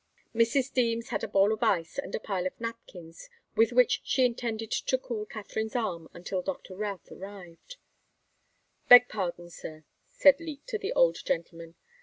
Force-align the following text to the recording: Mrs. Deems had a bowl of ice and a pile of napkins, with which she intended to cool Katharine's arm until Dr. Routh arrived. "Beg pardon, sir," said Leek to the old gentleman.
Mrs. 0.33 0.73
Deems 0.73 1.09
had 1.09 1.23
a 1.23 1.27
bowl 1.27 1.53
of 1.53 1.61
ice 1.61 1.99
and 1.99 2.15
a 2.15 2.19
pile 2.19 2.47
of 2.47 2.59
napkins, 2.59 3.29
with 3.55 3.71
which 3.71 4.01
she 4.03 4.25
intended 4.25 4.71
to 4.71 4.97
cool 4.97 5.27
Katharine's 5.27 5.75
arm 5.75 6.09
until 6.11 6.41
Dr. 6.41 6.75
Routh 6.75 7.11
arrived. 7.11 7.77
"Beg 8.89 9.07
pardon, 9.09 9.51
sir," 9.51 9.85
said 10.09 10.39
Leek 10.39 10.65
to 10.65 10.79
the 10.79 10.91
old 10.93 11.23
gentleman. 11.23 11.75